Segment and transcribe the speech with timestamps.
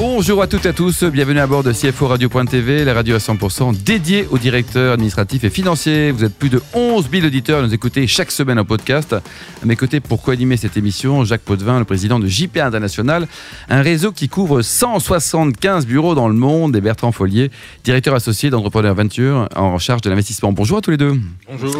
[0.00, 3.18] Bonjour à toutes et à tous, bienvenue à bord de CFO Radio.tv, la radio à
[3.18, 6.10] 100% dédiée aux directeurs administratifs et financiers.
[6.10, 9.12] Vous êtes plus de 11 000 auditeurs à nous écouter chaque semaine en podcast.
[9.12, 13.28] À mes côtés, pour co-animer cette émission, Jacques Potvin, le président de JPA International,
[13.68, 17.50] un réseau qui couvre 175 bureaux dans le monde, et Bertrand Follier,
[17.84, 20.50] directeur associé d'Entrepreneur Venture en charge de l'investissement.
[20.50, 21.20] Bonjour à tous les deux.
[21.46, 21.76] Bonjour.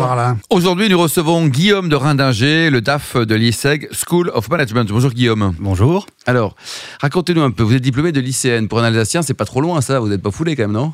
[0.51, 4.91] Aujourd'hui, nous recevons Guillaume de Rindinger, le DAF de l'ISEG School of Management.
[4.91, 5.55] Bonjour Guillaume.
[5.59, 6.05] Bonjour.
[6.27, 6.55] Alors,
[7.01, 8.69] racontez-nous un peu, vous êtes diplômé de lycéenne.
[8.69, 10.93] Pour un Alsacien, c'est pas trop loin ça, vous n'êtes pas foulé quand même, non?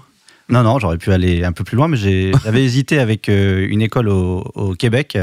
[0.48, 1.96] Non, non, j'aurais pu aller un peu plus loin, mais
[2.44, 5.18] j'avais hésité avec euh, une école au, au Québec,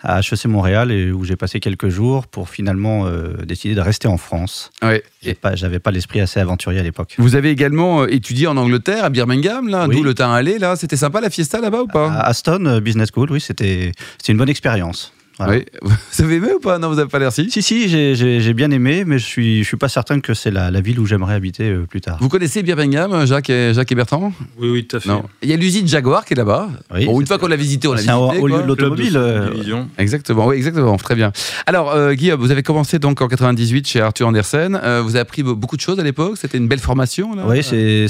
[0.00, 4.06] à HEC Montréal, et où j'ai passé quelques jours pour finalement euh, décider de rester
[4.08, 4.70] en France.
[4.82, 5.00] Oui.
[5.22, 7.14] J'ai pas- J'avais pas l'esprit assez aventurier à l'époque.
[7.18, 9.96] Vous avez également euh, étudié en Angleterre, à Birmingham, là, Oui.
[9.96, 10.76] d'où le temps allé, là.
[10.76, 12.10] C'était sympa la fiesta là-bas ou pas?
[12.12, 13.90] À Aston Business School, oui, c'était
[14.28, 15.12] une bonne expérience.
[15.38, 15.54] Voilà.
[15.54, 15.64] Oui.
[16.12, 16.78] Vous avez aimé ou pas?
[16.78, 17.50] Non, vous n'avez pas l'air si.
[17.50, 20.70] Si, si, j'ai- bien aimé, mais je suis, je suis pas certain que c'est la,
[20.72, 22.16] la ville où j'aimerais habiter euh, plus tard.
[22.20, 24.32] Vous connaissez Birmingham, Jacques et, Jacques et Bertrand?
[24.58, 25.08] Oui, oui, tout à fait.
[25.08, 25.22] Non.
[25.42, 26.68] Il y a l'usine Jaguar qui est là-bas.
[26.92, 28.38] Oui, bon, une fois qu'on l'a visité, on l'a C'est un visité.
[28.42, 28.62] haut lieu quoi.
[28.62, 29.16] de l'automobile.
[29.16, 29.50] Euh.
[29.98, 31.32] Exactement, oui, exactement, très bien.
[31.66, 34.80] Alors, euh, Guillaume, vous avez commencé donc en 98 chez Arthur Andersen.
[34.82, 36.36] Euh, vous avez appris be- beaucoup de choses à l'époque.
[36.40, 37.34] C'était une belle formation.
[37.36, 37.44] Là.
[37.46, 38.06] Oui, c'est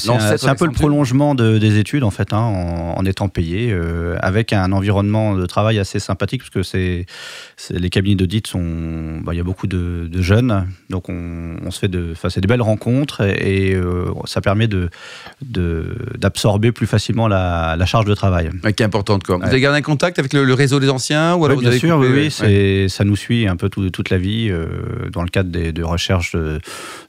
[0.48, 4.16] un, peu le prolongement de- des études en fait, hein, en, en étant payé, euh,
[4.20, 7.04] avec un environnement de travail assez sympathique, parce que c'est-
[7.70, 11.70] les cabinets d'audit sont, bah, il y a beaucoup de, de jeunes, donc on, on
[11.70, 14.88] se fait de, enfin, c'est des belles rencontres et, et, euh, ça permet de
[16.18, 18.50] d'absorber plus facilement la, la charge de travail.
[18.64, 19.24] Ouais, qui est importante.
[19.24, 19.36] Quoi.
[19.36, 19.48] Vous Ouais.
[19.48, 21.70] avez gardé un contact avec le, le réseau des anciens ou alors Oui, vous bien
[21.70, 22.30] avez sûr, coupé, oui, ouais.
[22.30, 24.66] c'est- ça nous suit un peu tout- toute la vie euh,
[25.12, 26.60] dans le cadre des, de recherches de,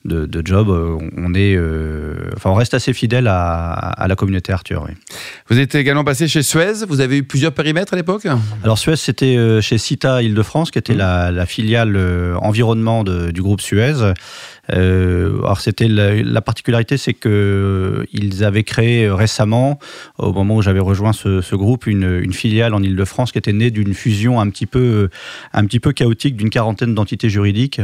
[0.05, 0.69] de, de job.
[0.69, 4.85] euh, On est, euh, enfin, on reste assez fidèle à, à la communauté Arthur.
[4.87, 4.93] Oui.
[5.49, 6.85] Vous êtes également passé chez Suez.
[6.87, 8.27] Vous avez eu plusieurs périmètres à l'époque?
[8.63, 10.97] Alors Suez, c'était chez Cita Île-de-France, qui était Mmh.
[10.97, 14.13] la, la filiale euh, environnement de- du groupe Suez.
[14.71, 19.77] Euh, alors c'était la, la particularité, c'est que euh, ils avaient créé euh, récemment,
[20.17, 23.51] au moment où j'avais rejoint ce, ce groupe, une, une filiale en Île-de-France qui était
[23.51, 25.09] née d'une fusion un petit peu,
[25.51, 27.81] un petit peu chaotique d'une quarantaine d'entités juridiques.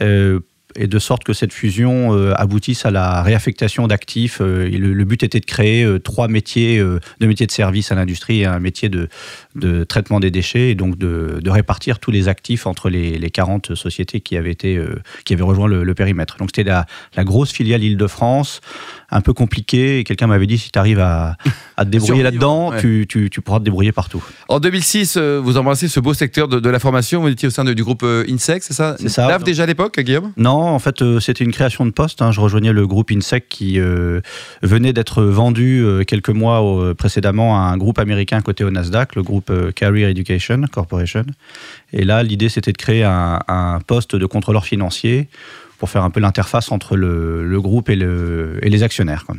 [0.00, 0.38] Euh,
[0.76, 4.40] et de sorte que cette fusion euh, aboutisse à la réaffectation d'actifs.
[4.42, 7.90] euh, le, le but était de créer euh, trois métiers, euh, deux métiers de service
[7.90, 9.08] à l'industrie et un métier de,
[9.58, 13.30] de traitement des déchets, et donc de, de répartir tous les actifs entre les, les
[13.30, 16.36] 40 sociétés qui avaient, été, euh, qui avaient rejoint le, le périmètre.
[16.38, 16.86] Donc c'était la,
[17.16, 18.60] la grosse filiale Île-de-France,
[19.10, 21.36] un peu compliquée, et quelqu'un m'avait dit si tu arrives à,
[21.76, 22.80] à te débrouiller là-dedans, ouais.
[22.80, 24.22] tu, tu, tu pourras te débrouiller partout.
[24.48, 27.20] En 2006, euh, vous embrassez ce beau secteur de, de la formation.
[27.22, 28.96] Vous étiez au sein de- du groupe euh, INSEC, c'est ça?
[28.98, 29.26] C'est ça.
[29.26, 30.32] DAF déjà à l'époque, Guillaume?
[30.36, 32.22] Non, en fait, c'était une création de poste.
[32.22, 32.32] hein.
[32.32, 34.20] Je rejoignais le groupe INSEC qui euh,
[34.62, 39.47] venait d'être vendu quelques mois précédemment à un groupe américain côté au Nasdaq, le groupe
[39.50, 41.24] euh, Career Education Corporation.
[41.92, 45.28] Et là, l'idée, c'était de créer un, un poste de contrôleur financier
[45.78, 49.24] pour faire un peu l'interface entre le, le groupe et, le, et les actionnaires.
[49.24, 49.36] quoi.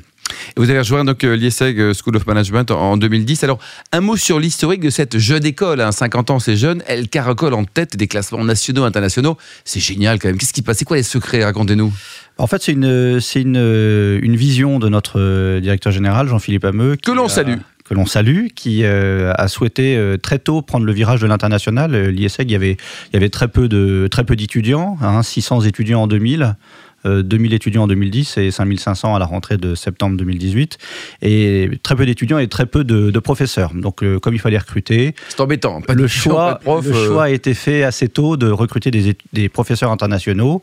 [0.55, 3.43] Et Vous avez rejoint donc euh, l'ISEG euh, School of Management en en 2010.
[3.43, 3.59] Alors,
[3.91, 5.81] un mot sur l'historique de cette jeune école.
[5.81, 5.91] hein.
[5.91, 6.81] 50 ans, c'est jeune.
[6.87, 9.37] Elle caracole en tête des classements nationaux, internationaux.
[9.65, 10.37] C'est génial quand même.
[10.37, 10.77] Qu'est-ce qui passe?
[10.77, 11.43] C'est quoi les secrets?
[11.43, 11.91] Racontez-nous.
[12.37, 16.95] En fait, c'est une, une, une vision de notre directeur général, Jean-Philippe Hameux.
[16.95, 17.57] Que l'on salue.
[17.89, 21.95] Que l'on salue, qui euh, a souhaité euh, très tôt prendre le virage de l'international.
[21.95, 22.77] Euh, L'ISEG, il y avait,
[23.13, 26.55] y avait très peu d'étudiants, hein, 600 étudiants en 2000.
[27.05, 30.77] Euh, 2000 étudiants en 2010 et 5500 à la rentrée de septembre 2018
[31.21, 34.57] et très peu d'étudiants et très peu de, de professeurs donc euh, comme il fallait
[34.57, 35.81] recruter C'est embêtant.
[35.81, 38.91] Pas le choix, pas de le euh, choix a été fait assez tôt de recruter
[38.91, 40.61] des, professeurs internationaux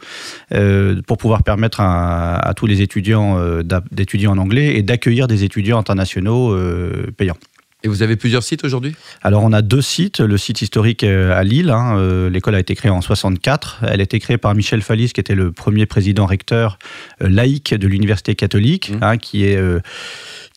[0.53, 5.27] euh, pour pouvoir permettre à, à tous les étudiants euh, d'étudier en anglais et d'accueillir
[5.27, 7.37] des étudiants internationaux euh, payants.
[7.85, 8.95] Et vous avez plusieurs sites aujourd'hui?
[9.23, 12.61] Alors on a deux sites, le site historique euh, à Lille, hein, euh, l'école a
[12.61, 15.85] été créée en 64, elle a été créée par Michel Fallis qui était le premier
[15.87, 16.79] président recteur
[17.23, 18.99] euh, laïque de l'université catholique, Mmh.
[19.03, 19.57] hein, qui est...
[19.57, 19.81] euh,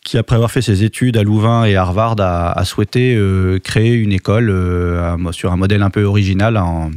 [0.02, 3.58] qui, après avoir fait ses études à Louvain et à Harvard, a, a souhaité euh,
[3.58, 6.90] créer une école euh, sur un modèle un peu original en-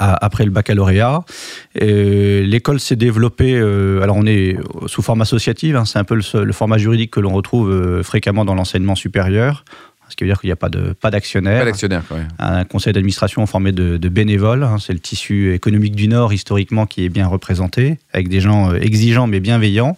[0.00, 1.24] après le baccalauréat.
[1.74, 4.56] Et L'école s'est développée, euh, alors on est
[4.86, 8.02] sous forme associative, hein, c'est un peu le, le format juridique que l'on retrouve euh,
[8.02, 9.64] fréquemment dans l'enseignement supérieur.
[10.10, 11.60] Ce qui veut dire qu'il n'y a pas de pas d'actionnaire.
[11.60, 12.28] Pas d'actionnaire, même.
[12.38, 14.64] Un conseil d'administration formé de, de bénévoles.
[14.64, 18.72] hein, c'est le tissu économique du Nord historiquement qui est bien représenté, avec des gens
[18.72, 19.96] euh, exigeants mais bienveillants.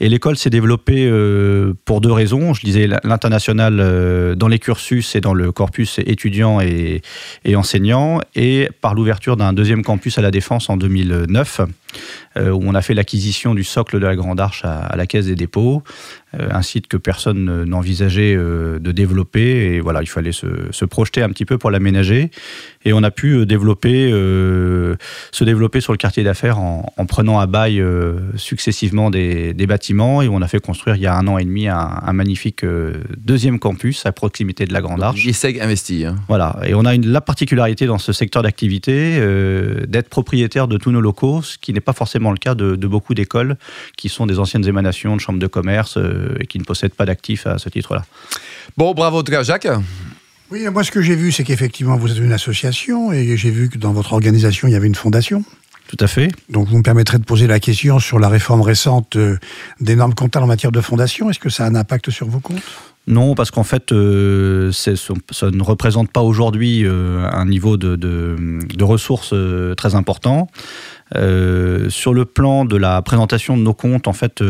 [0.00, 2.54] Et l'école s'est développée euh, pour deux raisons.
[2.54, 7.02] Je disais l'international euh, dans les cursus et dans le corpus étudiant et,
[7.44, 11.60] et enseignant, et par l'ouverture d'un deuxième campus à la Défense en 2009.
[12.36, 15.34] Où on a fait l'acquisition du socle de la Grande Arche à, la Caisse des
[15.34, 15.82] dépôts,
[16.38, 19.74] un site que personne n'envisageait de développer.
[19.74, 22.30] Et voilà, il fallait se, projeter un petit peu pour l'aménager.
[22.84, 27.84] Et on a pu développer, se développer sur le quartier d'affaires en, prenant à bail
[28.36, 30.22] successivement des, bâtiments.
[30.22, 32.64] Et on a fait construire il y a un an et demi un, magnifique
[33.18, 35.24] deuxième campus à proximité de la Grande Arche.
[35.24, 36.04] ISEG investit.
[36.04, 36.16] Hein.
[36.28, 36.56] Voilà.
[36.64, 40.90] Et on a une, la particularité dans ce secteur d'activité euh, d'être propriétaire de tous
[40.90, 43.56] nos locaux, ce qui n'est pas forcément le cas de, beaucoup d'écoles
[43.96, 47.06] qui sont des anciennes émanations de chambres de commerce euh, et qui ne possèdent pas
[47.06, 48.04] d'actifs à ce titre-là.
[48.76, 49.68] Bon, bravo en tout cas, Jacques.
[50.50, 53.68] Oui, moi ce que j'ai vu, c'est qu'effectivement vous êtes une association et j'ai vu
[53.70, 55.44] que dans votre organisation il y avait une fondation.
[55.88, 56.30] Tout à fait.
[56.48, 59.36] Donc vous me permettrez de poser la question sur la réforme récente euh,
[59.80, 61.28] des normes comptables en matière de fondation.
[61.28, 62.62] Est-ce que ça a un impact sur vos comptes?
[63.08, 69.32] Non, parce qu'en fait, euh, ça ne représente pas aujourd'hui euh, un niveau de, ressources
[69.32, 70.48] euh, très important.
[71.12, 74.42] sur le plan de la présentation de nos comptes, en fait,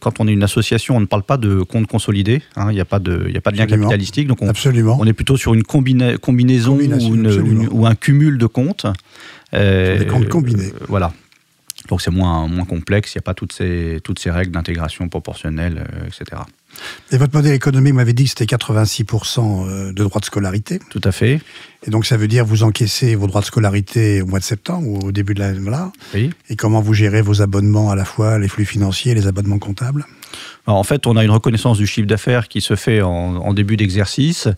[0.00, 2.42] quand on est une association, on ne parle pas de comptes consolidés.
[2.56, 4.28] Hein, il n'y a pas de, a pas de lien capitalistique.
[4.28, 4.98] Donc on, Absolument.
[5.00, 8.86] on est plutôt sur une combinaison ou, un cumul de comptes.
[9.52, 10.72] des comptes combinés.
[10.88, 11.12] voilà.
[11.88, 15.08] Donc c'est moins, moins complexe, il n'y a pas toutes ces, toutes ces règles d'intégration
[15.08, 16.42] proportionnelle, etc.
[17.12, 20.80] Et votre modèle économique m'avait dit que c'était 86% euh, de droits de scolarité.
[20.90, 21.40] Tout à fait.
[21.86, 24.88] Et donc ça veut dire vous encaissez vos droits de scolarité au mois de septembre
[24.88, 25.60] ou au début de l'année.
[25.60, 25.92] Voilà.
[26.14, 26.30] Oui.
[26.48, 29.58] Et comment vous gérez vos abonnements à la fois, les flux financiers et les abonnements
[29.58, 30.06] comptables?
[30.66, 34.48] En fait, on a une reconnaissance du chiffre d'affaires qui se fait en, début d'exercice.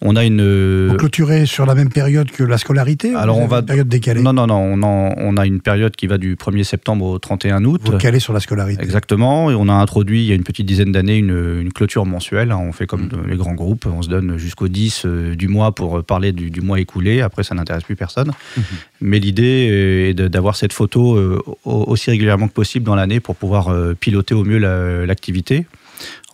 [0.00, 0.88] On a une.
[0.88, 3.60] Vous clôturez sur la même période que la scolarité Alors on va.
[3.60, 5.14] Une période décalée Non, non, non.
[5.16, 7.80] On, a une période qui va du 1er septembre au 31 août.
[7.84, 8.82] Vous calez sur la scolarité.
[8.82, 9.50] Exactement.
[9.50, 12.52] Et on a introduit il y a une petite dizaine d'années une, clôture mensuelle.
[12.52, 13.28] On fait comme mmh.
[13.28, 13.86] les grands groupes.
[13.86, 17.20] On se donne jusqu'au 10 euh, du mois pour parler du, mois écoulé.
[17.20, 18.32] Après, ça n'intéresse plus personne.
[18.56, 18.60] Mmh.
[19.00, 23.68] Mais l'idée est d'avoir cette photo euh, aussi régulièrement que possible dans l'année pour pouvoir
[23.68, 25.66] euh, piloter au mieux l'activité activités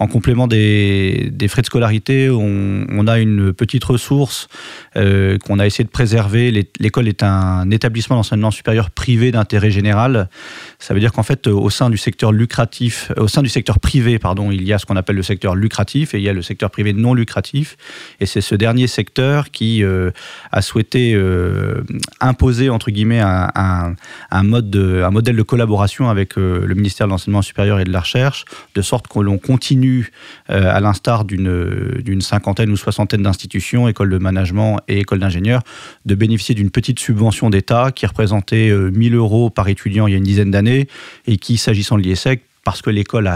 [0.00, 4.48] en complément des, frais de scolarité, on, a une petite ressource
[4.96, 6.68] euh, qu'on a essayé de préserver.
[6.78, 10.28] L'école est un établissement d'enseignement supérieur privé d'intérêt général.
[10.78, 14.18] Ça veut dire qu'en fait, au sein du secteur lucratif, au sein du secteur privé,
[14.18, 16.42] pardon, il y a ce qu'on appelle le secteur lucratif et il y a le
[16.42, 17.76] secteur privé non lucratif.
[18.20, 20.10] Et c'est ce dernier secteur qui euh,
[20.52, 21.82] a souhaité euh,
[22.20, 23.94] imposer entre guillemets un,
[24.44, 28.00] mode de, un modèle de collaboration avec le ministère de l'enseignement supérieur et de la
[28.00, 28.44] recherche,
[28.74, 29.87] de sorte que l'on continue
[30.50, 35.62] euh, à l'instar d'une cinquantaine ou soixantaine d'institutions, écoles de management et écoles d'ingénieurs,
[36.06, 40.14] de bénéficier d'une petite subvention d'État qui représentait 1000 euh, euros par étudiant il y
[40.14, 40.88] a une dizaine d'années
[41.26, 43.30] et qui, s'agissant de l'IESEC, parce que l'école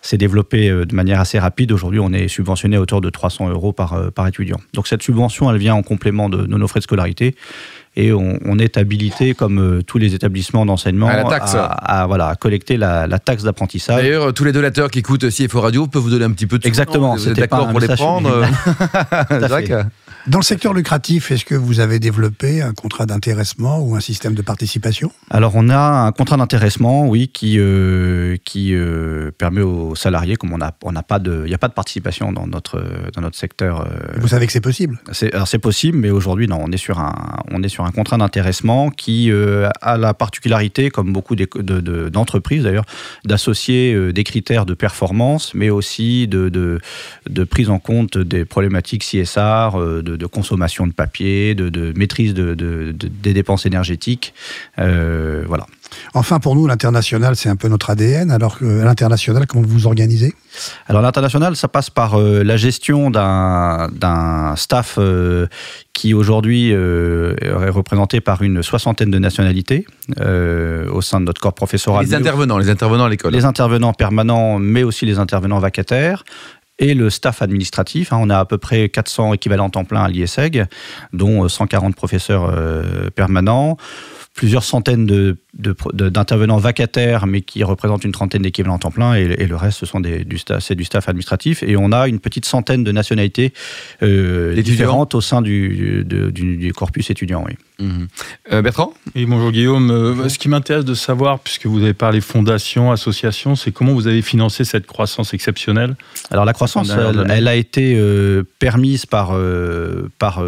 [0.00, 1.72] s'est développée euh, de manière assez rapide.
[1.72, 4.58] Aujourd'hui, on est subventionné à hauteur de 300 euros par, par étudiant.
[4.74, 7.34] Donc cette subvention, elle vient en complément de nos frais de scolarité
[7.96, 13.42] et on, est habilité, comme euh, tous les établissements d'enseignement, à, voilà, collecter la, taxe
[13.42, 14.00] d'apprentissage.
[14.00, 16.66] D'ailleurs, tous les donateurs qui écoutent CFO Radio peuvent vous donner un petit peu de
[16.66, 18.30] Exactement, vous êtes d'accord pour les prendre
[20.26, 24.34] Dans le secteur lucratif, est-ce que vous avez développé un contrat d'intéressement ou un système
[24.34, 25.10] de participation?
[25.30, 30.52] Alors, on a un contrat d'intéressement, oui, qui, euh, qui euh, permet aux salariés, comme
[30.52, 32.84] on n'a on a pas de, il n'y a pas de participation dans notre,
[33.14, 33.88] dans notre secteur.
[34.18, 35.00] vous savez que c'est possible?
[35.32, 37.14] Alors, c'est possible, mais aujourd'hui, non, on est sur un,
[37.50, 42.86] on est sur un contrat d'intéressement qui euh, a la particularité, comme beaucoup d'entreprises d'ailleurs,
[43.24, 49.04] d'associer euh, des critères de performance, mais aussi de, de, prise en compte des problématiques
[49.04, 54.34] CSR, euh, de, consommation de papier, de, maîtrise des dépenses énergétiques.
[54.76, 55.66] voilà.
[56.14, 58.30] Enfin, pour nous, l'international, c'est un peu notre ADN.
[58.30, 60.34] Alors, à l'international, comment vous vous organisez?
[60.86, 65.46] Alors, l'international, ça passe par euh, la gestion d'un staff euh,
[65.92, 69.86] qui aujourd'hui euh, est représenté par une soixantaine de nationalités
[70.18, 72.04] au sein de notre corps professoral.
[72.04, 73.32] Les intervenants, les intervenants à l'école.
[73.32, 76.24] Les intervenants permanents, mais aussi les intervenants vacataires
[76.78, 78.12] et le staff administratif.
[78.12, 78.18] Hein.
[78.20, 80.64] on a à peu près 400 équivalents temps plein à l'IESEG,
[81.12, 82.52] dont 140 professeurs
[83.14, 83.76] permanents
[84.34, 89.56] plusieurs centaines de d'intervenants vacataires, mais qui représentent une trentaine d'équivalents temps plein, et, le
[89.56, 91.62] reste, ce sont des, du staff, c'est du staff administratif.
[91.64, 93.52] Et on a une petite centaine de nationalités
[94.02, 97.44] euh, différentes au sein du, du, corpus étudiant.
[97.46, 97.56] Oui.
[97.84, 98.08] Mhm.
[98.52, 98.94] Euh, Bertrand?
[99.16, 99.90] Oui, bonjour Guillaume.
[99.90, 104.06] Euh, ce qui m'intéresse de savoir, puisque vous avez parlé fondation, association, c'est comment vous
[104.06, 105.96] avez financé cette croissance exceptionnelle?
[106.30, 106.90] Alors la croissance,
[107.28, 108.00] elle, a été
[108.58, 109.36] permise par,
[110.18, 110.42] par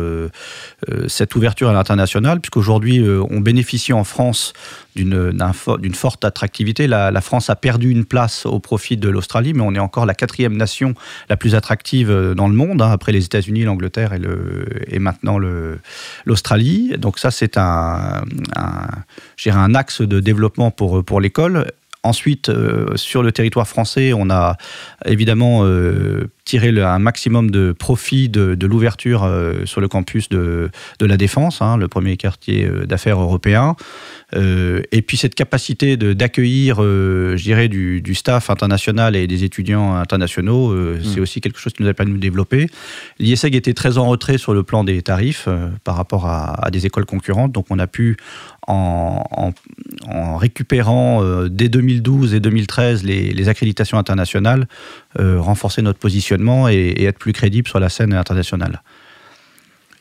[1.09, 4.53] cette ouverture à l'international, puisqu'aujourd'hui, on bénéficie bénéficié en France
[4.95, 6.87] d'une forte attractivité.
[6.87, 10.13] La, France a perdu une place au profit de l'Australie, mais on est encore la
[10.13, 10.95] quatrième nation
[11.31, 14.99] la plus attractive euh, dans le monde, hein, après les États-Unis, l'Angleterre et, le, et
[14.99, 15.39] maintenant
[16.27, 16.95] l'Australie.
[16.99, 18.23] Donc ça, c'est un,
[18.57, 18.89] un,
[19.47, 21.73] un axe de développement pour, pour l'école.
[22.05, 24.57] Ensuite, euh, sur le territoire français, on a
[25.05, 31.17] évidemment euh, tiré un maximum de profit de, l'ouverture euh, sur le campus de, la
[31.17, 33.77] Défense, hein, le premier quartier d'affaires européen.
[34.35, 41.21] et puis cette capacité d'accueillir, je dirais, du, staff international et des étudiants internationaux, c'est
[41.21, 41.23] mm.
[41.23, 42.67] aussi quelque chose qui nous a permis de nous développer.
[43.19, 45.49] L'ISEG était très en retrait sur le plan des tarifs
[45.85, 48.17] par rapport à, à, des écoles concurrentes, donc on a pu
[48.69, 49.53] en,
[50.37, 54.67] récupérant euh, dès 2012 et 2013 les, accréditations internationales,
[55.19, 58.83] euh, renforcer notre positionnement et, être plus crédible sur la scène internationale.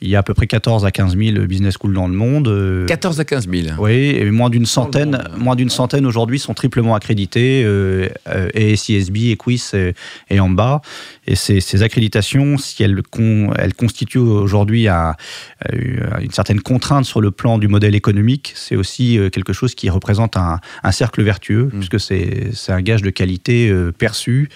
[0.02, 2.86] Il y a à peu près 14 à 15 000 business schools dans le monde.
[2.88, 6.54] 14 euh, à 15 000 Oui, et moins d'une centaine, moins d'une centaine aujourd'hui sont
[6.54, 9.94] triplement accrédités, euh, euh ESISB, Equis et,
[10.28, 10.82] et bas.
[11.28, 13.00] Et ces, ces, accréditations, si elles,
[13.56, 19.30] elles constituent aujourd'hui une certaine contrainte sur le plan du modèle économique, c'est aussi euh,
[19.30, 21.78] quelque chose qui représente un, un cercle vertueux, mm.
[21.78, 24.48] puisque c'est un gage de qualité perçu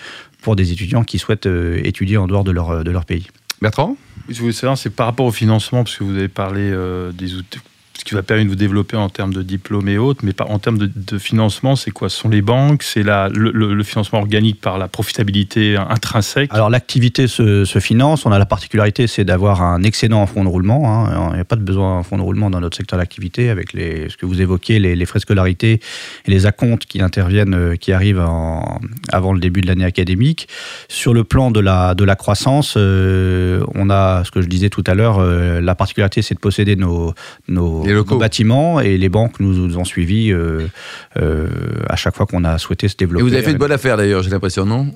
[0.43, 1.49] pour des étudiants qui souhaitent
[1.85, 3.29] étudier en dehors de leur, de leur pays.
[3.62, 3.97] Bertrand?
[4.28, 7.35] Je voulais savoir, c'est par rapport au financement, parce que vous avez parlé euh, des
[7.35, 7.59] outils,
[7.99, 10.59] ce qui va permettre de vous développer en termes de diplôme et autres, mais en
[10.59, 12.09] termes de, financement, c'est quoi?
[12.09, 16.53] Ce sont les banques C'est le, le, financement organique par la profitabilité intrinsèque?
[16.53, 18.26] Alors l'activité se, finance.
[18.26, 20.91] On a la particularité, c'est d'avoir un excédent en fonds de roulement.
[20.91, 21.31] Hein.
[21.33, 23.73] Il n'y a pas de besoin en fonds de roulement dans notre secteur d'activité, avec
[23.73, 25.81] les, ce que vous évoquez, les, frais de scolarité
[26.26, 28.25] et les acomptes qui interviennent, euh, qui arrivent
[29.12, 30.49] avant le début de l'année académique.
[30.88, 34.71] Sur le plan de la, de la croissance, euh, on a, ce que je disais
[34.71, 37.15] tout à l'heure, euh, la particularité, c'est de posséder nos,
[37.49, 38.19] nos les locaux.
[38.19, 40.66] bâtiments et les banques nous, ont suivis euh,
[41.21, 41.49] euh,
[41.88, 43.25] à chaque fois qu'on a souhaité se développer.
[43.25, 44.93] Et vous avez fait une bonne affaire d'ailleurs, j'ai l'impression, non?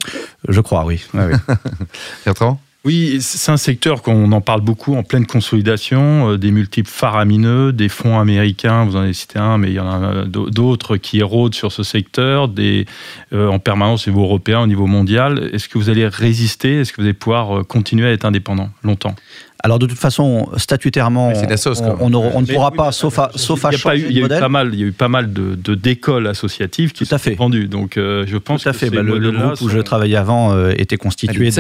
[0.49, 1.05] Je crois, oui.
[1.15, 2.33] Ouais, oui.
[2.83, 7.75] Oui, c'est un secteur qu'on en parle beaucoup en pleine consolidation, euh, des multiples faramineux,
[7.75, 11.19] des fonds américains, vous en avez cité un, mais il y en a d'autres qui
[11.19, 12.87] érodent sur ce secteur, des,
[13.35, 15.51] en permanence au niveau européen, au niveau mondial.
[15.53, 16.81] Est-ce que vous allez résister?
[16.81, 19.15] Est-ce que vous allez pouvoir continuer à être indépendant longtemps?
[19.63, 24.19] Alors de toute façon, statutairement, on, ne pourra pas, sauf à, sauf à changer il
[24.19, 27.07] y a eu pas mal, Il y a eu pas mal de, d'écoles associatives qui
[27.07, 27.69] Tout sont vendues.
[27.69, 28.91] Donc euh, je pense Tout à fait.
[28.91, 31.51] Bah, le, groupe où je travaillais avant euh, était constitué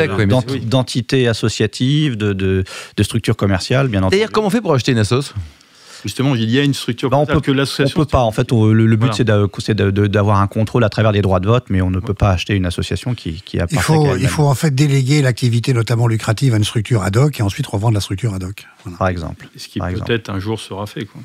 [0.64, 2.64] d'entités associatives, de, de,
[3.02, 4.16] structures commerciales, bien entendu.
[4.16, 5.34] D'ailleurs, comment on fait pour acheter une assoce
[6.02, 8.00] Justement, il y a une structure bah, on peut, que l'association.
[8.00, 8.22] On peut pas.
[8.22, 11.82] En fait, le, but c'est d'avoir un contrôle à travers les droits de vote, mais
[11.82, 13.66] on ne peut pas acheter une association qui, qui a.
[13.70, 17.38] Il faut, il faut en fait déléguer l'activité, notamment lucrative, à une structure ad hoc
[17.38, 18.66] et ensuite revendre la structure ad hoc.
[18.98, 19.48] Par exemple.
[19.56, 21.20] Ce qui peut-être un jour sera fait, quoi.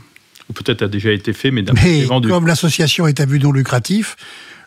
[0.49, 2.29] Ou peut-être a déjà été fait, mais Mais vendu.
[2.29, 4.15] comme l'association est à but non lucratif,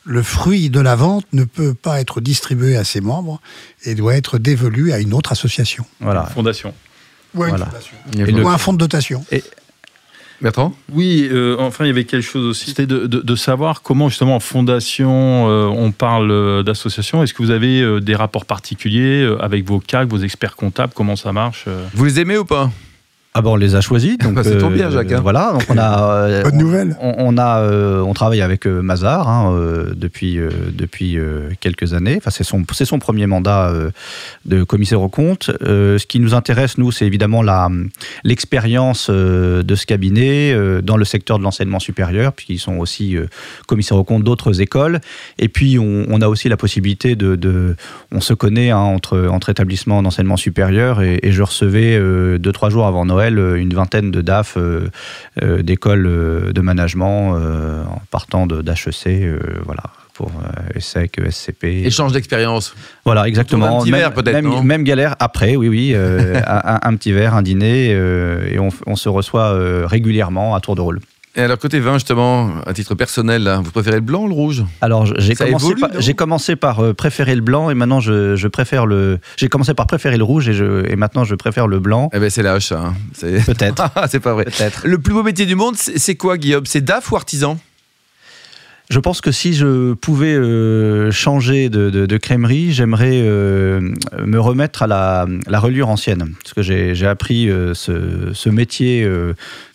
[0.04, 3.40] le fruit de la vente ne peut pas être distribué à ses membres
[3.84, 5.84] et doit être dévolu à une autre association.
[6.00, 6.22] Voilà.
[6.22, 6.74] Une fondation.
[7.34, 7.94] Ou, une fondation.
[8.16, 9.24] Ou un fonds de dotation.
[9.30, 9.44] Et
[10.40, 10.73] Bertrand?
[10.92, 14.40] Oui, euh, enfin, il y avait quelque chose aussi, c'était de, savoir comment, justement, en
[14.40, 17.23] fondation, euh, on parle euh, d'association.
[17.23, 20.92] Est-ce que vous avez des rapports particuliers avec vos CAC, vos experts comptables?
[20.95, 22.71] Comment ça marche Vous les aimez ou pas?
[23.38, 24.18] Ah ben on les a choisis.
[24.18, 25.12] Donc, bah, c'est trop bien, Jacques.
[25.12, 25.21] Hein.
[25.21, 25.88] Voilà, donc on a.
[26.09, 26.97] Euh, Bonne nouvelle.
[27.00, 29.54] On, a, euh, on travaille avec euh, Mazar hein,
[29.95, 30.38] depuis
[30.73, 31.18] depuis
[31.61, 32.16] quelques années.
[32.16, 33.73] Enfin, c'est son c'est son premier mandat
[34.45, 35.50] de commissaire aux comptes.
[35.61, 37.68] ce qui nous intéresse, nous, c'est évidemment la
[38.25, 43.16] l'expérience de ce cabinet dans le secteur de l'enseignement supérieur, puisqu'ils sont aussi
[43.66, 45.00] commissaires aux comptes d'autres écoles.
[45.38, 47.76] Et puis, on, a aussi la possibilité de, de
[48.12, 51.99] on se connaît hein, entre entre établissements d'enseignement supérieur et, et, je recevais
[52.38, 54.88] deux trois jours avant Noël euh, une vingtaine de DAF euh,
[55.42, 56.04] euh, d'écoles
[56.52, 59.26] de management en partant d'HEC,
[59.64, 59.82] voilà
[60.14, 60.32] pour
[60.75, 61.64] ESSEC, ESCP.
[61.64, 62.75] Échange d'expérience.
[63.04, 63.80] Voilà, exactement.
[63.80, 64.42] Un petit verre peut-être.
[64.42, 65.94] Même, même, galère après, oui, oui.
[66.47, 71.00] un, petit verre, un dîner, et on, on, se reçoit régulièrement à tour de rôle.
[71.38, 74.64] Et alors, côté vin, justement, à titre personnel, vous préférez le blanc ou le rouge?
[74.80, 79.21] Alors, j'ai commencé, par, commencé par euh, préférer le blanc et maintenant je, préfère le.
[79.37, 82.11] J'ai commencé par préférer le rouge et, je, et maintenant je préfère le blanc.
[82.12, 82.92] Eh ben, c'est lâche, hein.
[83.21, 83.88] Peut-être.
[84.11, 84.47] c'est pas vrai.
[84.47, 84.83] Peut-être.
[84.85, 86.66] Le plus beau métier du monde, c'est quoi, Guillaume?
[86.66, 87.57] C'est DAF ou artisan?
[88.90, 93.80] Je pense que si je pouvais euh, changer de, crèmerie, j'aimerais euh,
[94.25, 96.33] me remettre à la, la, reliure ancienne.
[96.42, 99.07] Parce que j'ai appris ce, ce, métier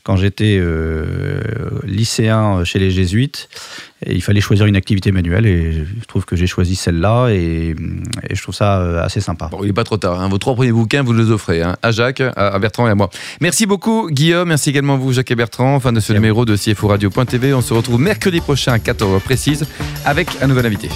[0.03, 1.39] quand j'étais euh,
[1.86, 3.50] lycéen chez les jésuites.
[4.05, 7.74] Et il fallait choisir une activité manuelle et je trouve que j'ai choisi celle-là et,
[8.29, 9.48] et, je trouve ça euh, assez sympa.
[9.50, 10.19] Bon, il n'est pas trop tard.
[10.19, 10.27] Hein.
[10.27, 11.77] Vos trois premiers bouquins, vous les offrez hein.
[11.81, 13.10] à Jacques, à Bertrand et à moi.
[13.39, 14.50] Merci beaucoup, Guillaume.
[14.50, 15.79] Merci également vous, Jacques et Bertrand.
[15.79, 17.53] Fin de ce numéro de CFO Radio.tv.
[17.53, 19.65] On se retrouve mercredi prochain à 14h précise
[20.05, 20.89] avec un nouvel invité.